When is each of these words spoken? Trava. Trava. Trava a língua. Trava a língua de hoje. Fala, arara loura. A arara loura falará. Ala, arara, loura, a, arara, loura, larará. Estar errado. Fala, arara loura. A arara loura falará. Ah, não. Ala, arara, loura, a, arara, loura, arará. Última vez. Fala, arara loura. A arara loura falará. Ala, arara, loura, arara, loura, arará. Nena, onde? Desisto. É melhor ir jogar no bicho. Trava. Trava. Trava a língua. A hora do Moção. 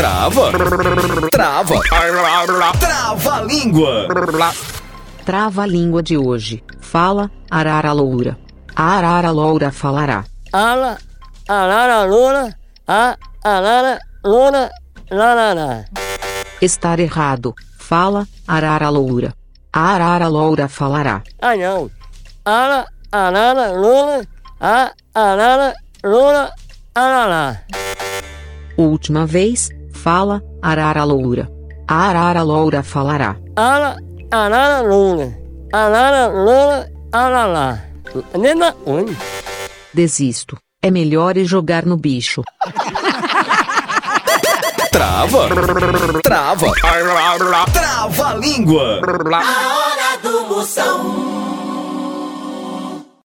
Trava. 0.00 0.50
Trava. 1.30 1.82
Trava 2.80 3.34
a 3.34 3.42
língua. 3.42 4.08
Trava 5.26 5.62
a 5.62 5.66
língua 5.66 6.02
de 6.02 6.16
hoje. 6.16 6.64
Fala, 6.80 7.30
arara 7.50 7.92
loura. 7.92 8.38
A 8.74 8.96
arara 8.96 9.30
loura 9.30 9.70
falará. 9.70 10.24
Ala, 10.54 10.96
arara, 11.46 12.04
loura, 12.04 12.56
a, 12.88 13.14
arara, 13.44 13.98
loura, 14.24 14.70
larará. 15.10 15.84
Estar 16.62 16.98
errado. 16.98 17.54
Fala, 17.78 18.26
arara 18.48 18.88
loura. 18.88 19.34
A 19.70 19.80
arara 19.92 20.28
loura 20.28 20.66
falará. 20.66 21.22
Ah, 21.42 21.54
não. 21.54 21.90
Ala, 22.46 22.86
arara, 23.12 23.72
loura, 23.72 24.26
a, 24.58 24.92
arara, 25.14 25.74
loura, 26.02 26.50
arará. 26.94 27.60
Última 28.78 29.26
vez. 29.26 29.68
Fala, 29.92 30.42
arara 30.62 31.04
loura. 31.04 31.50
A 31.88 32.08
arara 32.08 32.42
loura 32.42 32.82
falará. 32.82 33.36
Ala, 33.56 33.96
arara, 34.30 34.80
loura, 34.80 35.36
arara, 35.72 36.28
loura, 36.28 36.92
arará. 37.12 37.84
Nena, 38.38 38.74
onde? 38.86 39.16
Desisto. 39.92 40.56
É 40.82 40.90
melhor 40.90 41.36
ir 41.36 41.44
jogar 41.44 41.84
no 41.84 41.96
bicho. 41.96 42.42
Trava. 44.90 45.48
Trava. 46.22 46.72
Trava 47.72 48.26
a 48.28 48.34
língua. 48.34 49.00
A 49.34 49.76
hora 49.76 50.18
do 50.22 50.46
Moção. 50.48 51.39